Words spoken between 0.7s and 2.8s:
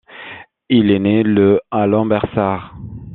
est né le à Lambersart.